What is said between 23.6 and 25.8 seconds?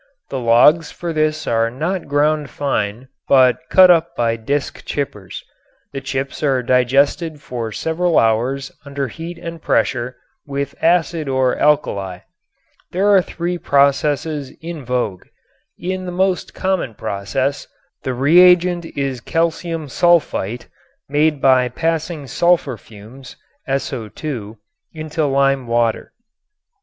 (SO_) into lime